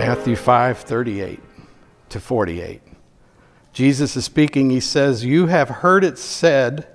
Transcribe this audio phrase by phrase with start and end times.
[0.00, 1.40] Matthew 5 38
[2.08, 2.80] to 48.
[3.74, 4.70] Jesus is speaking.
[4.70, 6.86] He says, You have heard it said,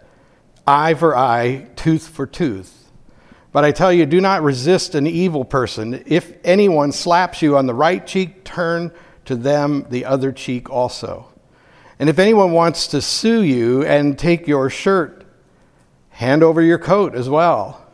[0.66, 2.90] eye for eye, tooth for tooth.
[3.52, 6.04] But I tell you, do not resist an evil person.
[6.08, 8.92] If anyone slaps you on the right cheek, turn
[9.26, 11.32] to them the other cheek also.
[12.00, 15.26] And if anyone wants to sue you and take your shirt,
[16.10, 17.86] hand over your coat as well.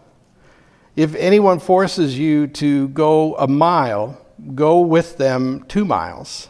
[0.96, 4.21] If anyone forces you to go a mile,
[4.56, 6.50] go with them two miles.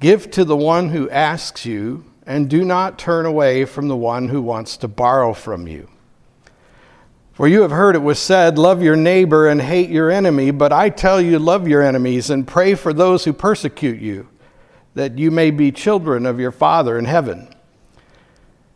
[0.00, 4.28] Give to the one who asks you, and do not turn away from the one
[4.28, 5.88] who wants to borrow from you.
[7.32, 10.72] For you have heard it was said, Love your neighbor and hate your enemy, but
[10.72, 14.28] I tell you, love your enemies and pray for those who persecute you,
[14.94, 17.48] that you may be children of your Father in heaven.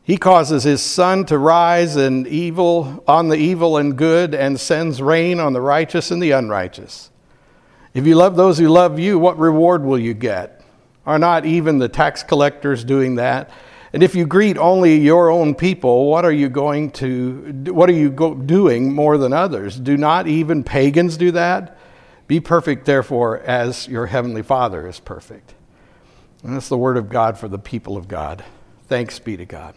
[0.03, 5.03] He causes his sun to rise and evil on the evil and good and sends
[5.03, 7.11] rain on the righteous and the unrighteous.
[7.99, 10.63] If you love those who love you, what reward will you get?
[11.05, 13.51] Are not even the tax collectors doing that?
[13.93, 17.95] And if you greet only your own people, what are you going to what are
[17.95, 19.75] you go, doing more than others?
[19.81, 21.77] Do not even pagans do that?
[22.29, 25.55] Be perfect therefore as your heavenly Father is perfect.
[26.45, 28.45] And that's the word of God for the people of God.
[28.87, 29.75] Thanks be to God.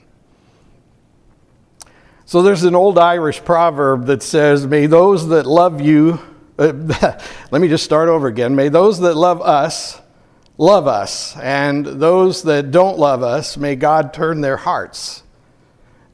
[2.26, 6.20] So there's an old Irish proverb that says, May those that love you,
[7.52, 8.56] let me just start over again.
[8.56, 10.02] May those that love us
[10.62, 15.24] love us, and those that don't love us, may God turn their hearts.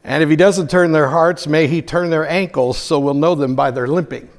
[0.06, 3.36] And if He doesn't turn their hearts, may He turn their ankles so we'll know
[3.36, 4.30] them by their limping.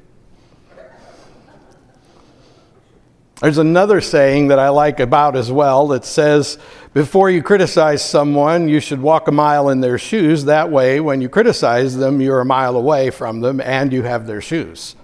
[3.42, 6.58] There's another saying that I like about as well that says,
[6.94, 10.46] before you criticize someone, you should walk a mile in their shoes.
[10.46, 14.26] That way, when you criticize them, you're a mile away from them and you have
[14.26, 14.96] their shoes.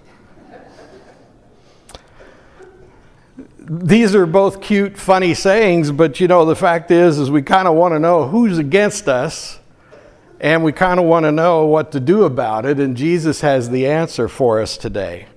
[3.67, 7.67] These are both cute, funny sayings, but you know, the fact is, is we kind
[7.67, 9.59] of want to know who's against us,
[10.39, 13.69] and we kind of want to know what to do about it, and Jesus has
[13.69, 15.27] the answer for us today.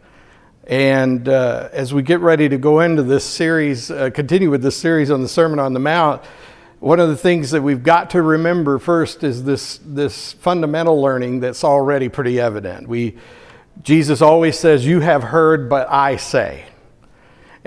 [0.67, 4.77] And uh, as we get ready to go into this series, uh, continue with this
[4.77, 6.23] series on the Sermon on the Mount,
[6.81, 11.41] one of the things that we've got to remember first is this, this fundamental learning
[11.41, 12.87] that's already pretty evident.
[12.87, 13.17] We,
[13.83, 16.67] Jesus always says, You have heard, but I say.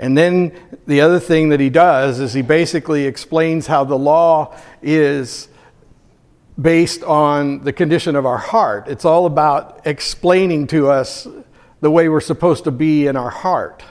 [0.02, 0.52] And then
[0.88, 5.46] the other thing that he does is he basically explains how the law is
[6.60, 8.88] based on the condition of our heart.
[8.88, 11.28] It's all about explaining to us
[11.80, 13.84] the way we're supposed to be in our heart.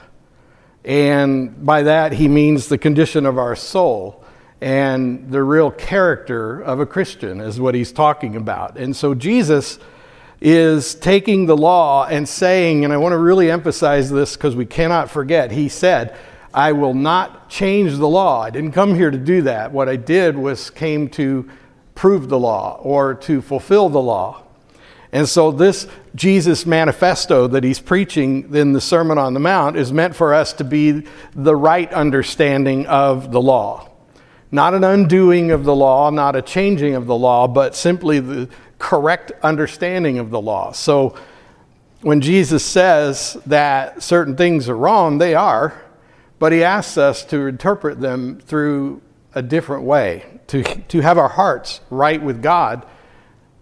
[0.84, 4.22] And by that, he means the condition of our soul.
[4.60, 8.76] And the real character of a Christian is what he's talking about.
[8.76, 9.78] And so Jesus
[10.42, 14.66] is taking the law and saying, and I want to really emphasize this because we
[14.66, 16.16] cannot forget, he said,
[16.52, 18.42] I will not change the law.
[18.42, 19.70] I didn't come here to do that.
[19.70, 21.48] What I did was came to
[21.94, 24.42] prove the law or to fulfill the law.
[25.12, 29.92] And so, this Jesus manifesto that he's preaching in the Sermon on the Mount is
[29.92, 33.90] meant for us to be the right understanding of the law.
[34.50, 38.48] Not an undoing of the law, not a changing of the law, but simply the
[38.82, 40.72] correct understanding of the law.
[40.72, 41.14] So
[42.00, 45.80] when Jesus says that certain things are wrong, they are,
[46.40, 49.00] but he asks us to interpret them through
[49.36, 52.84] a different way, to, to have our hearts right with God,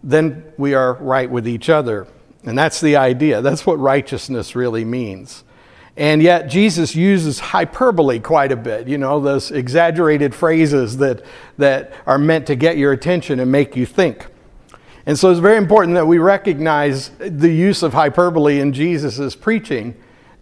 [0.03, 2.07] then we are right with each other.
[2.45, 3.43] And that's the idea.
[3.43, 5.45] That's what righteousness really means.
[5.99, 11.23] And yet, Jesus uses hyperbole quite a bit, you know, those exaggerated phrases that,
[11.59, 14.27] that are meant to get your attention and make you think.
[15.07, 19.95] And so it's very important that we recognize the use of hyperbole in Jesus' preaching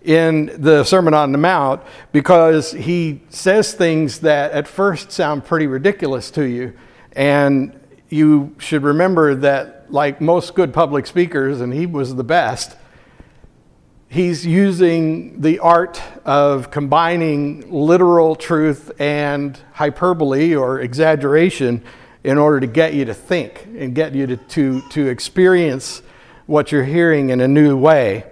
[0.02, 1.82] in the Sermon on the Mount
[2.12, 6.72] because he says things that at first sound pretty ridiculous to you.
[7.12, 12.76] And you should remember that, like most good public speakers, and he was the best,
[14.08, 21.84] he's using the art of combining literal truth and hyperbole or exaggeration
[22.24, 26.02] in order to get you to think and get you to, to, to experience
[26.46, 28.24] what you're hearing in a new way.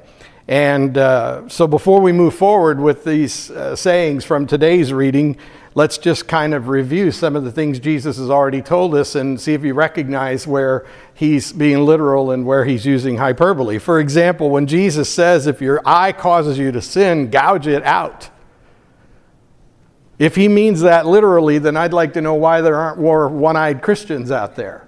[0.49, 5.37] And uh, so, before we move forward with these uh, sayings from today's reading,
[5.75, 9.41] let's just kind of review some of the things Jesus has already told us and
[9.41, 13.79] see if you recognize where he's being literal and where he's using hyperbole.
[13.79, 18.31] For example, when Jesus says, If your eye causes you to sin, gouge it out.
[20.19, 23.57] If he means that literally, then I'd like to know why there aren't more one
[23.57, 24.87] eyed Christians out there.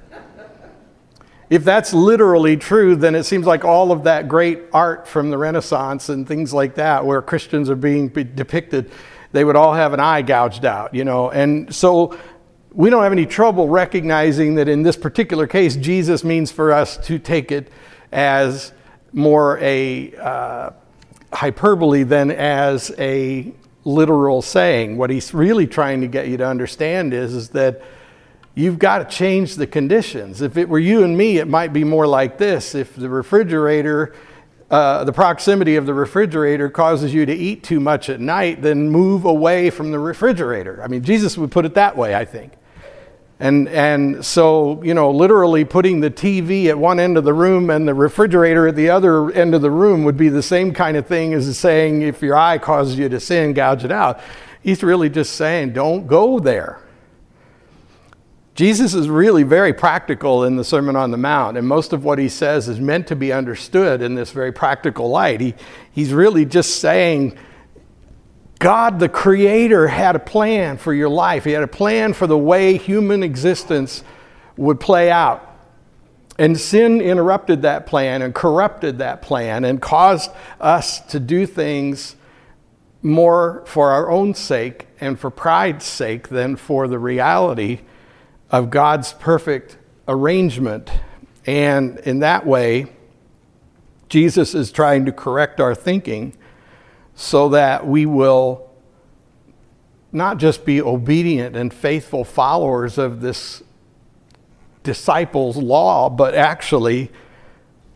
[1.50, 5.36] if that's literally true, then it seems like all of that great art from the
[5.36, 8.90] Renaissance and things like that, where Christians are being depicted,
[9.32, 11.30] they would all have an eye gouged out, you know.
[11.30, 12.18] And so
[12.72, 16.96] we don't have any trouble recognizing that in this particular case, Jesus means for us
[17.06, 17.70] to take it
[18.12, 18.72] as
[19.12, 20.70] more a uh,
[21.32, 23.52] hyperbole than as a
[23.88, 24.96] literal saying.
[24.96, 27.82] What he's really trying to get you to understand is, is that
[28.54, 30.42] you've got to change the conditions.
[30.42, 32.74] If it were you and me, it might be more like this.
[32.74, 34.14] If the refrigerator,
[34.70, 38.90] uh, the proximity of the refrigerator causes you to eat too much at night, then
[38.90, 40.82] move away from the refrigerator.
[40.82, 42.52] I mean, Jesus would put it that way, I think.
[43.40, 47.70] And, and so, you know, literally putting the TV at one end of the room
[47.70, 50.96] and the refrigerator at the other end of the room would be the same kind
[50.96, 54.20] of thing as saying if your eye causes you to sin, gouge it out.
[54.60, 56.80] He's really just saying, don't go there.
[58.56, 62.18] Jesus is really very practical in the Sermon on the Mount, and most of what
[62.18, 65.40] he says is meant to be understood in this very practical light.
[65.40, 65.54] He,
[65.92, 67.38] he's really just saying,
[68.58, 71.44] God, the Creator, had a plan for your life.
[71.44, 74.02] He had a plan for the way human existence
[74.56, 75.44] would play out.
[76.38, 82.16] And sin interrupted that plan and corrupted that plan and caused us to do things
[83.02, 87.80] more for our own sake and for pride's sake than for the reality
[88.50, 89.76] of God's perfect
[90.06, 90.90] arrangement.
[91.46, 92.86] And in that way,
[94.08, 96.36] Jesus is trying to correct our thinking
[97.20, 98.70] so that we will
[100.12, 103.60] not just be obedient and faithful followers of this
[104.84, 107.10] disciples' law, but actually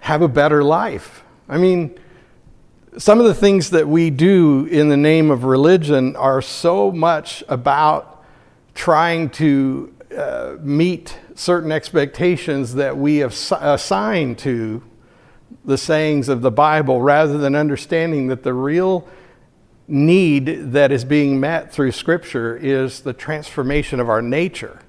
[0.01, 1.23] have a better life.
[1.49, 1.97] I mean,
[2.99, 7.45] some of the things that we do in the name of religion are so much
[7.49, 8.25] about
[8.75, 13.31] trying to uh, meet certain expectations that we have
[13.61, 14.83] assigned to
[15.65, 19.09] the sayings of the Bible rather than understanding that the real
[19.89, 24.81] need that is being met through Scripture is the transformation of our nature.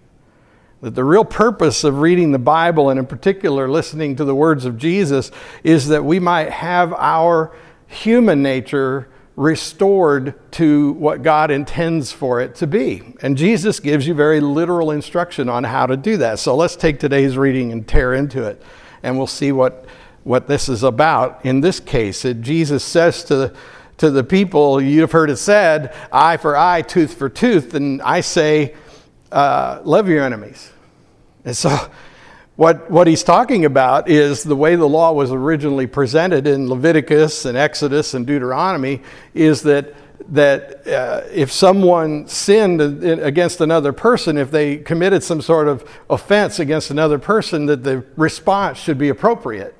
[0.81, 4.65] That the real purpose of reading the Bible, and in particular listening to the words
[4.65, 5.31] of Jesus,
[5.63, 7.55] is that we might have our
[7.87, 13.15] human nature restored to what God intends for it to be.
[13.21, 16.39] And Jesus gives you very literal instruction on how to do that.
[16.39, 18.61] So let's take today's reading and tear into it,
[19.01, 19.82] and we'll see what,
[20.23, 21.45] what this is about.
[21.45, 23.53] In this case, Jesus says to,
[23.97, 28.21] to the people, you've heard it said, eye for eye, tooth for tooth, and I
[28.21, 28.75] say,
[29.31, 30.71] uh, love your enemies.
[31.45, 31.91] And so
[32.55, 37.45] what, what he's talking about is the way the law was originally presented in Leviticus
[37.45, 39.01] and Exodus and Deuteronomy
[39.33, 39.95] is that,
[40.29, 46.59] that uh, if someone sinned against another person, if they committed some sort of offense
[46.59, 49.75] against another person, that the response should be appropriate.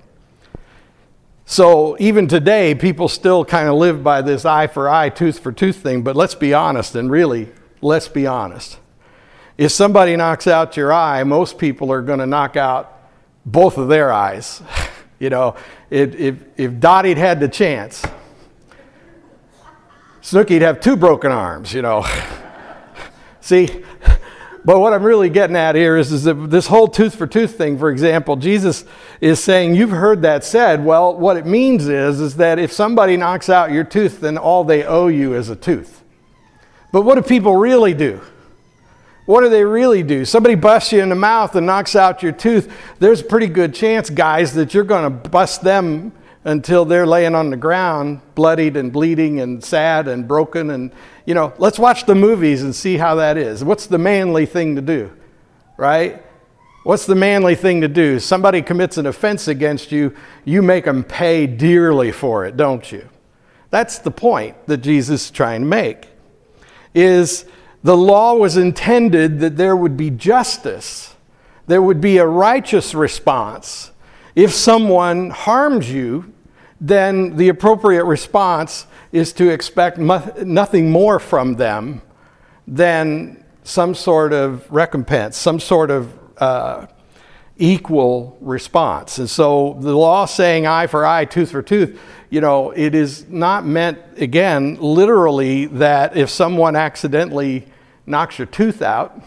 [1.45, 5.51] So even today, people still kind of live by this eye for eye, tooth for
[5.51, 7.49] tooth thing, but let's be honest, and really,
[7.81, 8.79] let's be honest.
[9.57, 12.91] If somebody knocks out your eye, most people are going to knock out
[13.45, 14.61] both of their eyes.
[15.19, 15.55] you know,
[15.89, 18.03] if, if, if Dottie'd had the chance,
[20.21, 22.05] Snooky'd have two broken arms, you know.
[23.41, 23.83] See,
[24.65, 27.57] but what I'm really getting at here is, is that this whole tooth for tooth
[27.57, 28.85] thing, for example, Jesus
[29.19, 30.85] is saying, You've heard that said.
[30.85, 34.63] Well, what it means is, is that if somebody knocks out your tooth, then all
[34.63, 36.03] they owe you is a tooth.
[36.93, 38.21] But what do people really do?
[39.25, 40.25] What do they really do?
[40.25, 42.73] Somebody busts you in the mouth and knocks out your tooth.
[42.99, 46.11] There's a pretty good chance, guys, that you're going to bust them
[46.45, 50.71] until they're laying on the ground, bloodied and bleeding and sad and broken.
[50.71, 50.91] And,
[51.25, 53.63] you know, let's watch the movies and see how that is.
[53.63, 55.11] What's the manly thing to do,
[55.77, 56.21] right?
[56.83, 58.19] What's the manly thing to do?
[58.19, 63.07] Somebody commits an offense against you, you make them pay dearly for it, don't you?
[63.69, 66.07] That's the point that Jesus is trying to make.
[66.93, 67.45] Is
[67.83, 71.15] the law was intended that there would be justice,
[71.67, 73.91] there would be a righteous response.
[74.35, 76.32] If someone harms you,
[76.83, 82.01] then the appropriate response is to expect nothing more from them
[82.67, 86.85] than some sort of recompense, some sort of uh,
[87.55, 89.17] equal response.
[89.17, 91.97] And so the law saying eye for eye, tooth for tooth,
[92.29, 97.65] you know, it is not meant, again, literally that if someone accidentally
[98.05, 99.21] knocks your tooth out.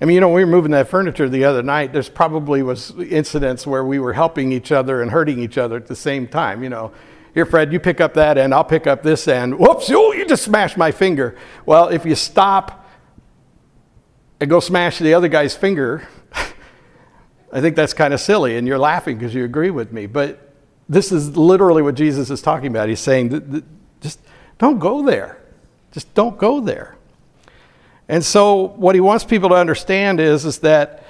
[0.00, 1.92] I mean, you know, we were moving that furniture the other night.
[1.92, 5.86] There's probably was incidents where we were helping each other and hurting each other at
[5.86, 6.62] the same time.
[6.62, 6.92] You know,
[7.34, 9.58] here, Fred, you pick up that end, I'll pick up this end.
[9.58, 9.90] Whoops!
[9.90, 11.36] Oh, you just smashed my finger.
[11.66, 12.86] Well, if you stop
[14.40, 16.06] and go smash the other guy's finger,
[17.52, 20.06] I think that's kind of silly, and you're laughing because you agree with me.
[20.06, 20.52] But
[20.88, 22.88] this is literally what Jesus is talking about.
[22.88, 23.64] He's saying,
[24.00, 24.20] just
[24.58, 25.42] don't go there.
[25.92, 26.97] Just don't go there.
[28.08, 31.04] And so, what he wants people to understand is, is that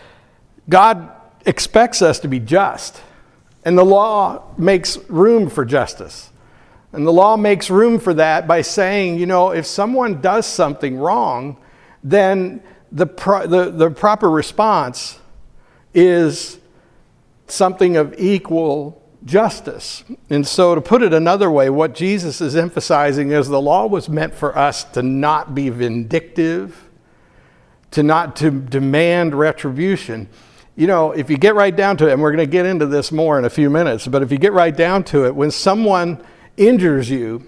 [0.69, 1.11] God
[1.47, 3.01] expects us to be just,
[3.65, 6.31] and the law makes room for justice.
[6.93, 10.99] And the law makes room for that by saying, you know, if someone does something
[10.99, 11.59] wrong,
[12.03, 15.19] then the, pro- the, the proper response
[15.93, 16.59] is
[17.47, 20.05] something of equal justice.
[20.31, 24.09] And so, to put it another way, what Jesus is emphasizing is the law was
[24.09, 26.88] meant for us to not be vindictive,
[27.93, 30.29] to not to demand retribution.
[30.77, 32.87] You know, if you get right down to it, and we're going to get into
[32.87, 35.51] this more in a few minutes, but if you get right down to it, when
[35.51, 36.23] someone
[36.57, 37.45] injures you,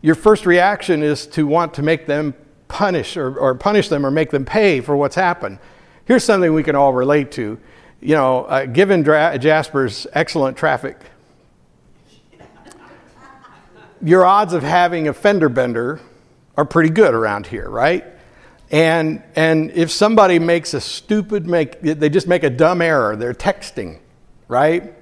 [0.00, 2.34] your first reaction is to want to make them
[2.68, 5.58] punish or, or punish them or make them pay for what's happened.
[6.04, 7.58] Here's something we can all relate to.
[8.00, 10.98] You know, uh, given Dra- Jasper's excellent traffic,
[14.02, 16.00] your odds of having a fender bender
[16.56, 18.04] are pretty good around here, right?
[18.70, 23.34] And, and if somebody makes a stupid, make, they just make a dumb error, they're
[23.34, 24.00] texting,
[24.48, 24.92] right?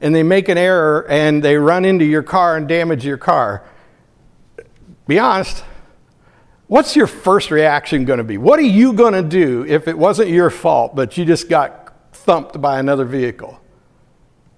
[0.00, 3.64] And they make an error and they run into your car and damage your car.
[5.06, 5.62] Be honest,
[6.68, 8.38] what's your first reaction going to be?
[8.38, 12.14] What are you going to do if it wasn't your fault, but you just got
[12.14, 13.60] thumped by another vehicle?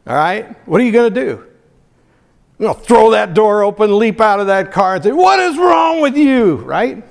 [0.06, 0.56] All right?
[0.66, 1.44] What are you going to do?
[2.58, 5.56] You know, throw that door open, leap out of that car, and say, What is
[5.56, 6.56] wrong with you?
[6.56, 7.04] Right?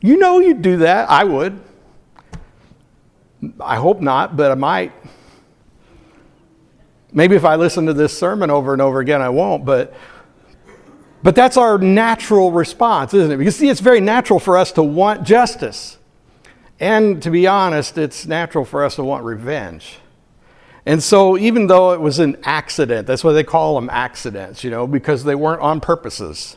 [0.00, 1.10] You know you'd do that.
[1.10, 1.60] I would.
[3.60, 4.92] I hope not, but I might.
[7.12, 9.94] Maybe if I listen to this sermon over and over again, I won't, but
[11.22, 13.36] but that's our natural response, isn't it?
[13.38, 15.98] Because, see, it's very natural for us to want justice.
[16.78, 19.98] And to be honest, it's natural for us to want revenge.
[20.86, 24.70] And so, even though it was an accident, that's why they call them accidents, you
[24.70, 26.56] know, because they weren't on purposes.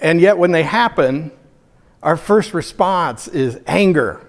[0.00, 1.30] And yet, when they happen,
[2.02, 4.26] our first response is anger.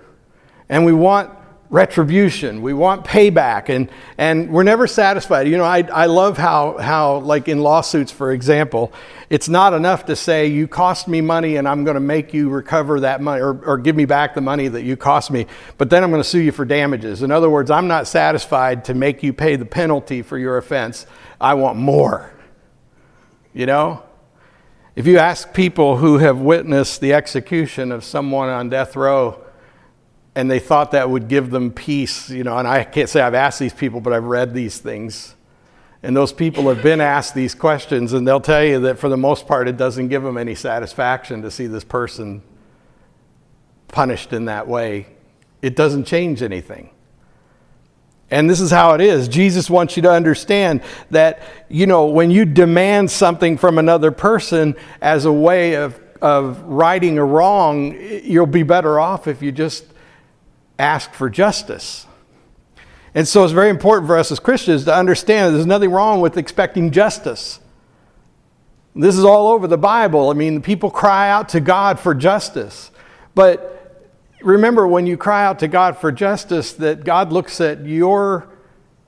[0.69, 1.31] And we want
[1.71, 2.61] retribution.
[2.61, 5.47] We want payback, and, and we're never satisfied.
[5.47, 8.91] You know, I, I love how, how, like in lawsuits, for example,
[9.29, 12.49] it's not enough to say, you cost me money and I'm going to make you
[12.49, 15.47] recover that money or, or give me back the money that you cost me,
[15.77, 17.23] but then I'm going to sue you for damages.
[17.23, 21.05] In other words, I'm not satisfied to make you pay the penalty for your offense.
[21.39, 22.33] I want more.
[23.53, 24.03] You know?
[25.01, 29.43] If you ask people who have witnessed the execution of someone on death row,
[30.35, 33.33] and they thought that would give them peace, you know, and I can't say I've
[33.33, 35.33] asked these people, but I've read these things.
[36.03, 39.17] And those people have been asked these questions, and they'll tell you that for the
[39.17, 42.43] most part, it doesn't give them any satisfaction to see this person
[43.87, 45.07] punished in that way.
[45.63, 46.91] It doesn't change anything.
[48.31, 49.27] And this is how it is.
[49.27, 54.75] Jesus wants you to understand that, you know, when you demand something from another person
[55.01, 59.83] as a way of, of righting a wrong, you'll be better off if you just
[60.79, 62.07] ask for justice.
[63.13, 66.21] And so it's very important for us as Christians to understand that there's nothing wrong
[66.21, 67.59] with expecting justice.
[68.95, 70.29] This is all over the Bible.
[70.29, 72.91] I mean, people cry out to God for justice.
[73.35, 73.80] But
[74.43, 78.47] remember, when you cry out to God for justice, that God looks at your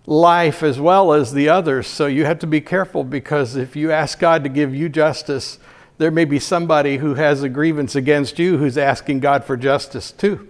[0.05, 1.87] life as well as the others.
[1.87, 5.59] So you have to be careful because if you ask God to give you justice,
[5.97, 10.11] there may be somebody who has a grievance against you who's asking God for justice
[10.11, 10.49] too.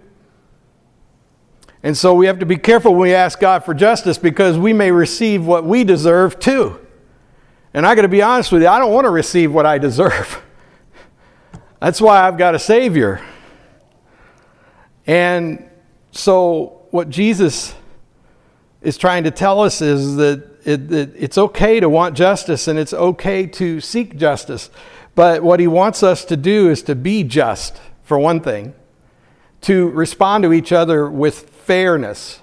[1.82, 4.72] And so we have to be careful when we ask God for justice because we
[4.72, 6.80] may receive what we deserve too.
[7.74, 9.78] And I got to be honest with you, I don't want to receive what I
[9.78, 10.42] deserve.
[11.80, 13.20] That's why I've got a Savior.
[15.06, 15.68] And
[16.12, 17.74] so, what Jesus
[18.82, 22.78] is trying to tell us is that it, it, it's okay to want justice and
[22.78, 24.70] it's okay to seek justice.
[25.14, 28.74] But what he wants us to do is to be just, for one thing,
[29.62, 32.40] to respond to each other with fairness,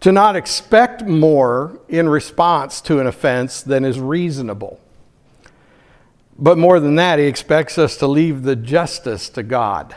[0.00, 4.80] to not expect more in response to an offense than is reasonable.
[6.38, 9.94] But more than that, he expects us to leave the justice to God.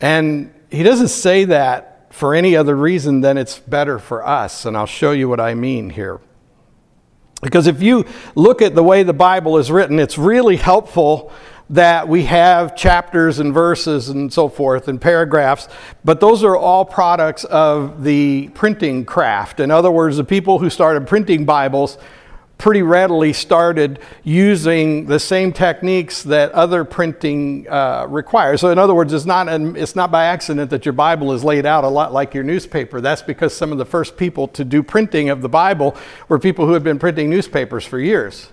[0.00, 4.64] And he doesn't say that for any other reason than it's better for us.
[4.64, 6.20] And I'll show you what I mean here.
[7.42, 11.30] Because if you look at the way the Bible is written, it's really helpful
[11.68, 15.68] that we have chapters and verses and so forth and paragraphs,
[16.04, 19.58] but those are all products of the printing craft.
[19.58, 21.98] In other words, the people who started printing Bibles
[22.58, 28.62] pretty readily started using the same techniques that other printing uh, requires.
[28.62, 31.44] So, in other words, it's not, an, it's not by accident that your Bible is
[31.44, 33.00] laid out a lot like your newspaper.
[33.00, 35.96] That's because some of the first people to do printing of the Bible
[36.28, 38.50] were people who had been printing newspapers for years.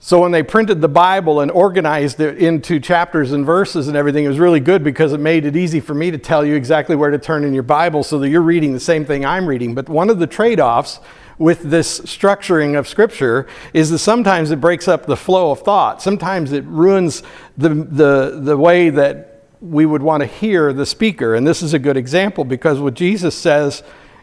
[0.00, 4.24] So when they printed the Bible and organized it into chapters and verses and everything,
[4.24, 6.94] it was really good because it made it easy for me to tell you exactly
[6.94, 9.74] where to turn in your Bible so that you're reading the same thing I'm reading.
[9.74, 11.00] But one of the trade offs
[11.38, 16.02] with this structuring of Scripture is that sometimes it breaks up the flow of thought.
[16.02, 17.22] Sometimes it ruins
[17.56, 21.34] the, the, the way that we would want to hear the speaker.
[21.34, 23.82] And this is a good example because what Jesus says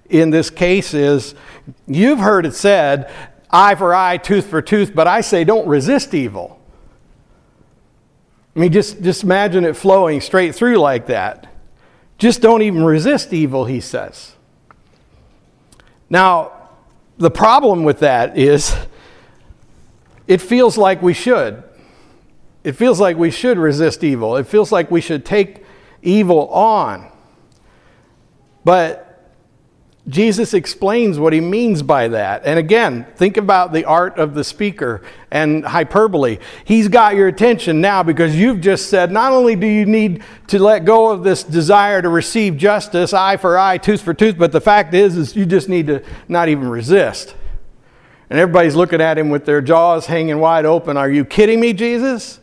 [0.10, 1.36] in this case is
[1.88, 3.12] you've heard it said
[3.50, 6.60] eye for eye, tooth for tooth, but I say don't resist evil.
[8.55, 11.48] I mean, just, just imagine it flowing straight through like that.
[12.17, 14.34] Just don't even resist evil, he says.
[16.10, 16.55] Now,
[17.17, 18.75] the problem with that is
[20.27, 21.63] it feels like we should.
[22.63, 24.38] It feels like we should resist evil.
[24.38, 25.63] It feels like we should take
[26.01, 27.12] evil on.
[28.63, 29.05] But
[30.08, 32.44] Jesus explains what he means by that.
[32.46, 36.38] And again, think about the art of the speaker and hyperbole.
[36.64, 40.60] He's got your attention now because you've just said not only do you need to
[40.60, 44.52] let go of this desire to receive justice, eye for eye, tooth for tooth, but
[44.52, 47.36] the fact is is you just need to not even resist.
[48.30, 50.98] And everybody's looking at him with their jaws hanging wide open.
[50.98, 52.40] Are you kidding me, Jesus?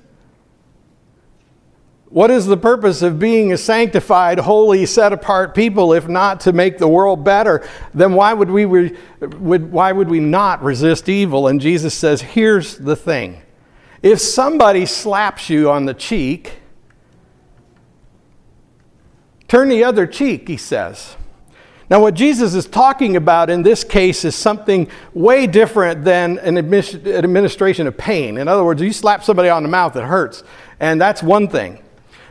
[2.13, 6.53] What is the purpose of being a sanctified, holy, set apart people if not to
[6.53, 7.67] make the world better?
[7.95, 11.49] Then why would we, re, would, why would we not resist evil?
[11.49, 13.41] And Jesus says, here's the thing.
[14.03, 16.59] If somebody slaps you on the cheek,
[19.49, 21.17] turn the other cheek, he says.
[21.89, 26.59] Now, what Jesus is talking about in this case is something way different than an
[26.59, 28.37] administration of pain.
[28.37, 30.45] In other words, you slap somebody on the mouth, it hurts.
[30.79, 31.83] And that's one thing.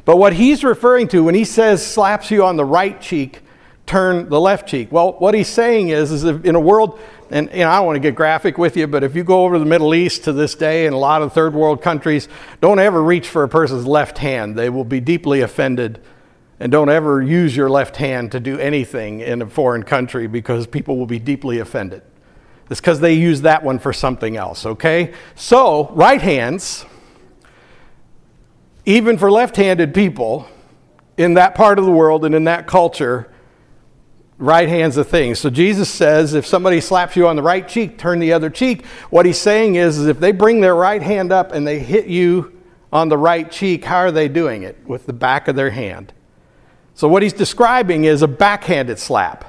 [0.05, 3.41] But what he's referring to when he says slaps you on the right cheek,
[3.86, 4.91] turn the left cheek.
[4.91, 8.00] Well, what he's saying is, is in a world, and know, I don't want to
[8.00, 10.86] get graphic with you, but if you go over the Middle East to this day
[10.86, 12.28] in a lot of third world countries,
[12.62, 14.56] don't ever reach for a person's left hand.
[14.56, 15.99] They will be deeply offended.
[16.60, 20.67] And don't ever use your left hand to do anything in a foreign country because
[20.67, 22.04] people will be deeply offended.
[22.69, 25.13] It's because they use that one for something else, okay?
[25.36, 26.86] So, right hands
[28.86, 30.48] even for left handed people
[31.17, 33.32] in that part of the world and in that culture,
[34.38, 35.36] right hand's a thing.
[35.36, 38.86] So Jesus says if somebody slaps you on the right cheek, turn the other cheek.
[39.10, 42.08] What he's saying is, is if they bring their right hand up and they hit
[42.08, 42.60] you
[42.91, 44.78] on the right cheek, how are they doing it?
[44.86, 46.12] With the back of their hand.
[46.96, 49.46] So what he's describing is a backhanded slap.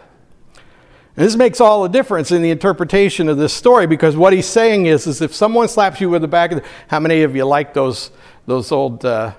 [1.17, 4.47] And this makes all the difference in the interpretation of this story because what he's
[4.47, 7.37] saying is, is if someone slaps you with the back of the, how many of
[7.37, 8.11] you like those
[8.47, 9.35] those old uh,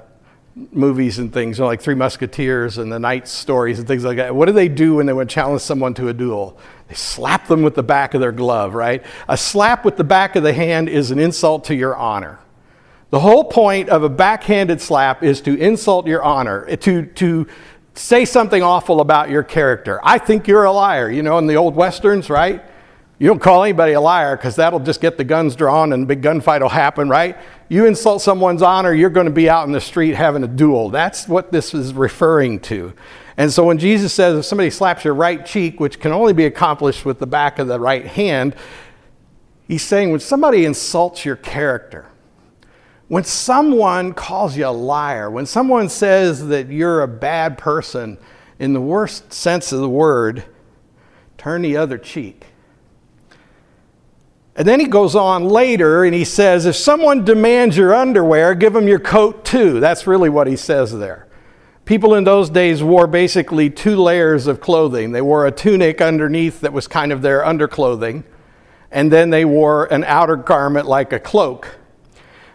[0.55, 4.17] movies and things, you know, like Three Musketeers and the Knight stories and things like
[4.17, 4.35] that.
[4.35, 6.57] What do they do when they want to challenge someone to a duel?
[6.87, 9.03] They slap them with the back of their glove, right?
[9.27, 12.39] A slap with the back of the hand is an insult to your honor.
[13.09, 17.47] The whole point of a backhanded slap is to insult your honor, to, to
[17.93, 19.99] say something awful about your character.
[20.03, 22.63] I think you're a liar, you know, in the old westerns, right?
[23.19, 26.05] You don't call anybody a liar because that'll just get the guns drawn and a
[26.05, 27.37] big gunfight will happen, right?
[27.73, 30.91] You insult someone's honor, you're going to be out in the street having a duel.
[30.91, 32.93] That's what this is referring to.
[33.35, 36.45] And so when Jesus says if somebody slaps your right cheek, which can only be
[36.45, 38.55] accomplished with the back of the right hand,
[39.67, 42.05] he's saying when somebody insults your character,
[43.07, 48.19] when someone calls you a liar, when someone says that you're a bad person
[48.59, 50.43] in the worst sense of the word,
[51.39, 52.52] turn the other cheek.
[54.55, 58.73] And then he goes on later and he says, if someone demands your underwear, give
[58.73, 59.79] them your coat too.
[59.79, 61.27] That's really what he says there.
[61.85, 65.11] People in those days wore basically two layers of clothing.
[65.11, 68.23] They wore a tunic underneath that was kind of their underclothing,
[68.89, 71.77] and then they wore an outer garment like a cloak.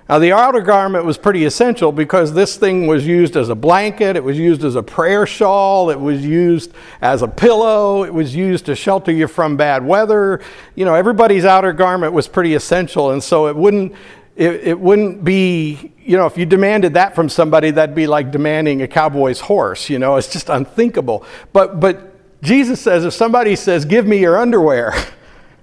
[0.08, 4.16] Now, the outer garment was pretty essential because this thing was used as a blanket,
[4.16, 8.34] it was used as a prayer shawl, it was used as a pillow, it was
[8.34, 10.40] used to shelter you from bad weather.
[10.74, 13.94] You know, everybody's outer garment was pretty essential, and so it wouldn't.
[14.34, 18.30] It, it wouldn't be, you know, if you demanded that from somebody, that'd be like
[18.30, 19.90] demanding a cowboy's horse.
[19.90, 21.24] You know, it's just unthinkable.
[21.52, 24.94] But, but Jesus says, if somebody says, "Give me your underwear,"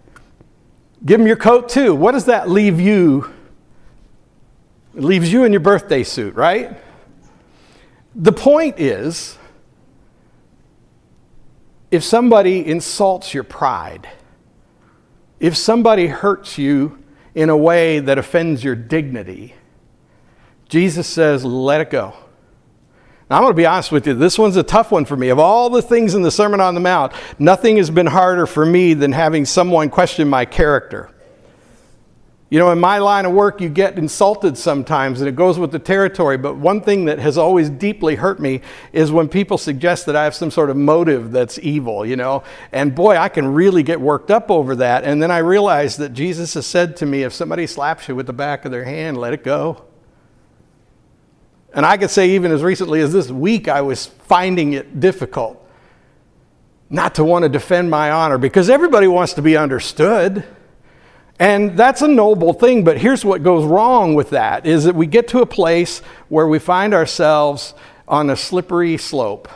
[1.05, 1.95] give them your coat too.
[1.95, 3.33] What does that leave you
[4.95, 6.77] it leaves you in your birthday suit, right?
[8.15, 9.37] The point is
[11.91, 14.07] if somebody insults your pride,
[15.39, 17.03] if somebody hurts you
[17.33, 19.53] in a way that offends your dignity,
[20.69, 22.13] Jesus says, let it go.
[23.29, 24.13] Now, I'm going to be honest with you.
[24.13, 25.29] This one's a tough one for me.
[25.29, 28.65] Of all the things in the Sermon on the Mount, nothing has been harder for
[28.65, 31.11] me than having someone question my character.
[32.51, 35.71] You know, in my line of work, you get insulted sometimes, and it goes with
[35.71, 36.37] the territory.
[36.37, 38.61] But one thing that has always deeply hurt me
[38.93, 42.43] is when people suggest that I have some sort of motive that's evil, you know.
[42.71, 45.03] And boy, I can really get worked up over that.
[45.03, 48.27] And then I realize that Jesus has said to me if somebody slaps you with
[48.27, 49.83] the back of their hand, let it go.
[51.73, 55.61] And I could say, even as recently as this week, I was finding it difficult
[56.89, 60.45] not to want to defend my honor because everybody wants to be understood.
[61.39, 65.05] And that's a noble thing, but here's what goes wrong with that is that we
[65.05, 67.73] get to a place where we find ourselves
[68.07, 69.49] on a slippery slope.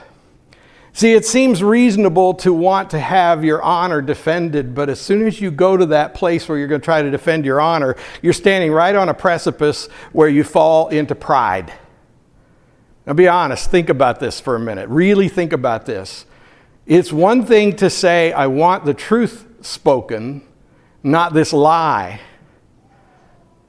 [0.92, 5.40] See, it seems reasonable to want to have your honor defended, but as soon as
[5.40, 8.34] you go to that place where you're going to try to defend your honor, you're
[8.34, 11.72] standing right on a precipice where you fall into pride.
[13.06, 14.90] Now, be honest, think about this for a minute.
[14.90, 16.26] Really think about this.
[16.86, 20.42] It's one thing to say, I want the truth spoken,
[21.04, 22.20] not this lie.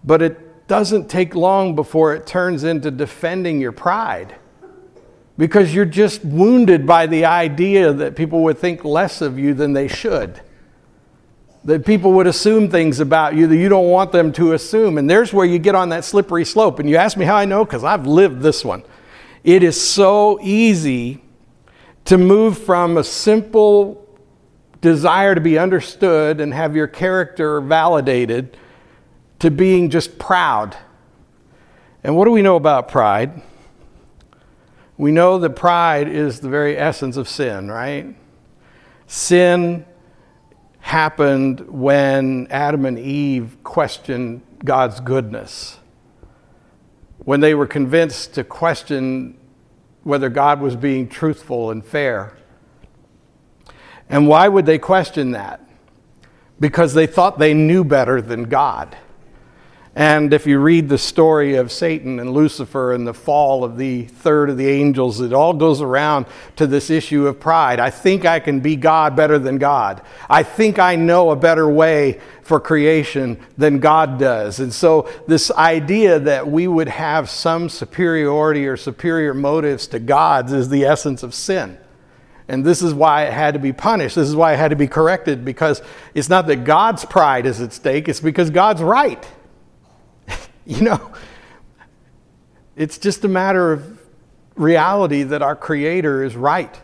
[0.04, 4.36] But it doesn't take long before it turns into defending your pride
[5.40, 9.72] because you're just wounded by the idea that people would think less of you than
[9.72, 10.38] they should.
[11.64, 14.98] That people would assume things about you that you don't want them to assume.
[14.98, 16.78] And there's where you get on that slippery slope.
[16.78, 17.64] And you ask me how I know?
[17.64, 18.82] Because I've lived this one.
[19.42, 21.22] It is so easy
[22.04, 24.06] to move from a simple
[24.80, 28.56] desire to be understood and have your character validated
[29.40, 30.76] to being just proud.
[32.02, 33.42] And what do we know about pride?
[34.96, 38.14] We know that pride is the very essence of sin, right?
[39.06, 39.84] Sin
[40.80, 45.78] happened when Adam and Eve questioned God's goodness
[47.24, 49.36] when they were convinced to question
[50.02, 52.36] whether God was being truthful and fair.
[54.10, 55.64] And why would they question that?
[56.58, 58.96] Because they thought they knew better than God.
[59.94, 64.04] And if you read the story of Satan and Lucifer and the fall of the
[64.04, 67.80] third of the angels, it all goes around to this issue of pride.
[67.80, 70.02] I think I can be God better than God.
[70.28, 74.60] I think I know a better way for creation than God does.
[74.60, 80.52] And so, this idea that we would have some superiority or superior motives to God's
[80.52, 81.78] is the essence of sin.
[82.50, 84.16] And this is why it had to be punished.
[84.16, 85.82] This is why it had to be corrected because
[86.14, 89.24] it's not that God's pride is at stake, it's because God's right.
[90.66, 91.12] You know,
[92.76, 93.98] it's just a matter of
[94.54, 96.78] reality that our Creator is right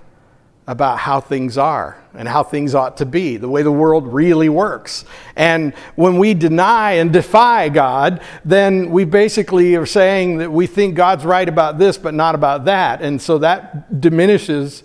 [0.66, 4.48] about how things are and how things ought to be, the way the world really
[4.48, 5.04] works.
[5.36, 10.96] And when we deny and defy God, then we basically are saying that we think
[10.96, 13.02] God's right about this, but not about that.
[13.02, 14.82] And so that diminishes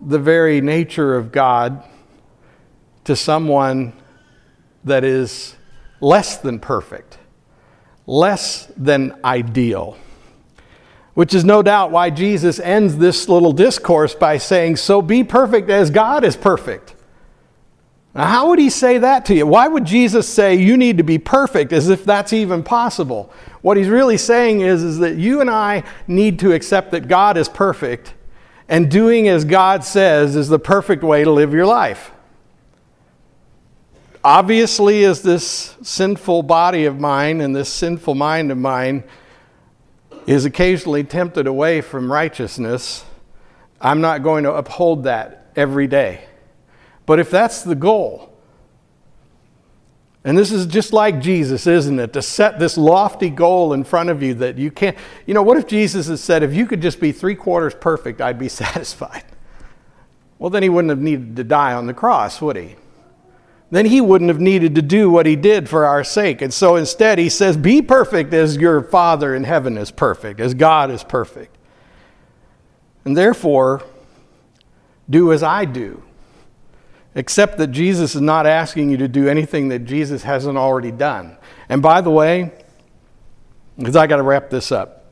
[0.00, 1.82] the very nature of God
[3.04, 3.92] to someone
[4.84, 5.56] that is
[6.00, 7.18] less than perfect
[8.08, 9.96] less than ideal.
[11.14, 15.68] Which is no doubt why Jesus ends this little discourse by saying, So be perfect
[15.68, 16.94] as God is perfect.
[18.14, 19.46] Now, how would he say that to you?
[19.46, 23.30] Why would Jesus say you need to be perfect as if that's even possible?
[23.60, 27.36] What he's really saying is, is that you and I need to accept that God
[27.36, 28.14] is perfect,
[28.68, 32.12] and doing as God says is the perfect way to live your life
[34.24, 39.04] obviously, as this sinful body of mine and this sinful mind of mine
[40.26, 43.04] is occasionally tempted away from righteousness,
[43.80, 46.24] I'm not going to uphold that every day.
[47.06, 48.27] But if that's the goal,
[50.28, 52.12] and this is just like Jesus, isn't it?
[52.12, 54.96] To set this lofty goal in front of you that you can't.
[55.26, 58.20] You know, what if Jesus had said, if you could just be three quarters perfect,
[58.20, 59.24] I'd be satisfied?
[60.38, 62.76] Well, then he wouldn't have needed to die on the cross, would he?
[63.70, 66.40] then he wouldn't have needed to do what he did for our sake.
[66.40, 70.54] And so instead, he says, Be perfect as your Father in heaven is perfect, as
[70.54, 71.54] God is perfect.
[73.04, 73.82] And therefore,
[75.08, 76.02] do as I do.
[77.14, 81.36] Except that Jesus is not asking you to do anything that Jesus hasn't already done.
[81.68, 82.52] And by the way,
[83.76, 85.06] because I got to wrap this up,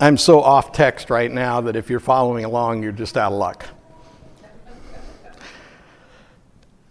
[0.00, 3.38] I'm so off text right now that if you're following along, you're just out of
[3.38, 3.66] luck.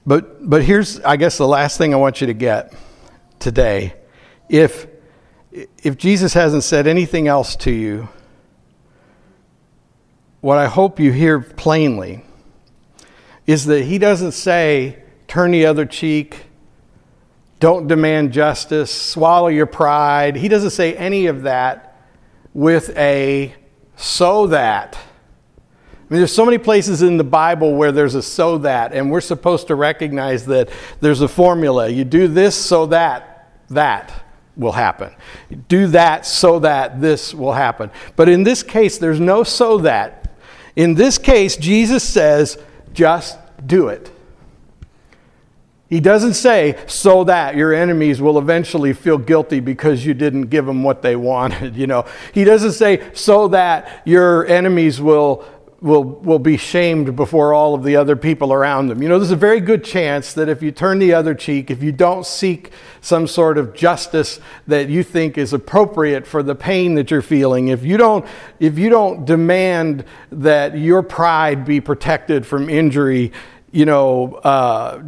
[0.05, 2.73] But, but here's, I guess, the last thing I want you to get
[3.39, 3.93] today.
[4.49, 4.87] If,
[5.51, 8.09] if Jesus hasn't said anything else to you,
[10.39, 12.23] what I hope you hear plainly
[13.45, 16.45] is that he doesn't say, turn the other cheek,
[17.59, 20.35] don't demand justice, swallow your pride.
[20.35, 21.95] He doesn't say any of that
[22.53, 23.53] with a
[23.95, 24.97] so that.
[24.97, 29.11] I mean, there's so many places in the Bible where there's a so that, and
[29.11, 31.87] we're supposed to recognize that there's a formula.
[31.87, 34.25] You do this so that that
[34.57, 35.13] will happen.
[35.69, 37.91] Do that so that this will happen.
[38.15, 40.31] But in this case, there's no so that.
[40.75, 42.57] In this case, Jesus says,
[42.93, 44.11] just do it.
[45.91, 50.65] He doesn't say, so that your enemies will eventually feel guilty because you didn't give
[50.65, 51.75] them what they wanted.
[51.75, 55.45] You know, he doesn't say, so that your enemies will,
[55.81, 59.01] will, will be shamed before all of the other people around them.
[59.01, 61.81] You know, there's a very good chance that if you turn the other cheek, if
[61.81, 66.93] you don't seek some sort of justice that you think is appropriate for the pain
[66.95, 68.25] that you're feeling, if you don't,
[68.59, 73.31] if you don't demand that your pride be protected from injury,
[73.71, 75.01] you know, uh,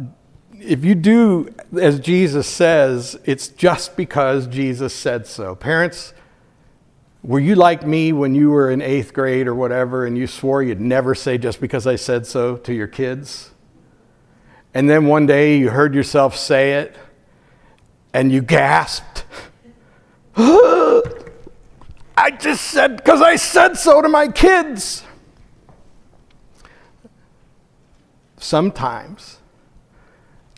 [0.60, 5.54] if you do as Jesus says, it's just because Jesus said so.
[5.54, 6.14] Parents,
[7.24, 10.62] were you like me when you were in eighth grade or whatever and you swore
[10.62, 13.50] you'd never say just because I said so to your kids?
[14.74, 16.94] And then one day you heard yourself say it
[18.12, 19.24] and you gasped.
[20.36, 21.00] I
[22.38, 25.02] just said because I said so to my kids.
[28.36, 29.38] Sometimes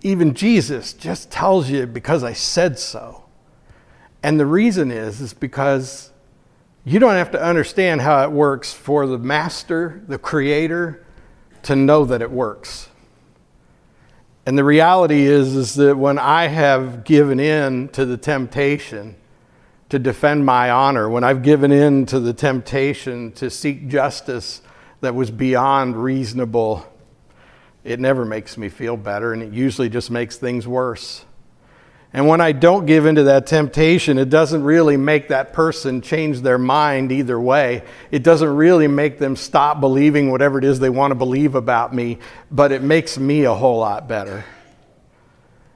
[0.02, 3.26] even Jesus just tells you because I said so.
[4.20, 6.11] And the reason is is because
[6.87, 11.05] you don't have to understand how it works for the master, the creator
[11.64, 12.88] to know that it works.
[14.46, 19.16] And the reality is is that when I have given in to the temptation
[19.88, 24.62] to defend my honor, when I've given in to the temptation to seek justice
[25.01, 26.87] that was beyond reasonable
[27.83, 31.25] it never makes me feel better, and it usually just makes things worse.
[32.16, 36.40] And when I don't give into that temptation, it doesn't really make that person change
[36.40, 37.85] their mind either way.
[38.11, 41.94] It doesn't really make them stop believing whatever it is they want to believe about
[41.94, 42.16] me,
[42.50, 44.46] but it makes me a whole lot better.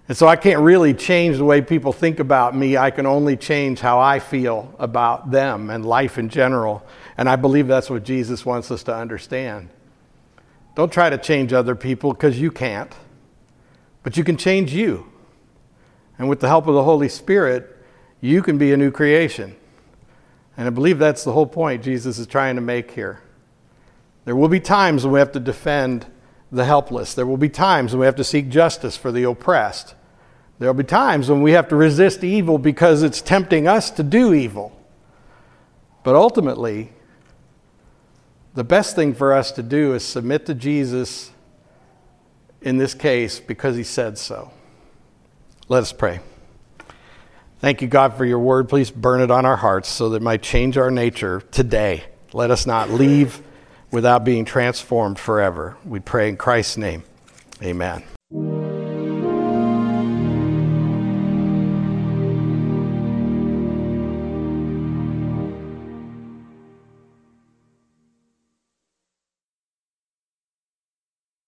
[0.08, 2.74] And so I can't really change the way people think about me.
[2.78, 6.82] I can only change how I feel about them and life in general.
[7.18, 9.68] And I believe that's what Jesus wants us to understand.
[10.74, 12.94] Don't try to change other people because you can't,
[14.02, 15.09] but you can change you.
[16.20, 17.74] And with the help of the Holy Spirit,
[18.20, 19.56] you can be a new creation.
[20.54, 23.22] And I believe that's the whole point Jesus is trying to make here.
[24.26, 26.04] There will be times when we have to defend
[26.52, 27.14] the helpless.
[27.14, 29.94] There will be times when we have to seek justice for the oppressed.
[30.58, 34.02] There will be times when we have to resist evil because it's tempting us to
[34.02, 34.78] do evil.
[36.04, 36.92] But ultimately,
[38.52, 41.30] the best thing for us to do is submit to Jesus
[42.60, 44.52] in this case because he said so.
[45.70, 46.18] Let us pray.
[47.60, 48.68] Thank you, God, for your word.
[48.68, 52.06] Please burn it on our hearts so that it might change our nature today.
[52.32, 53.40] Let us not leave
[53.92, 55.76] without being transformed forever.
[55.84, 57.04] We pray in Christ's name.
[57.62, 58.02] Amen.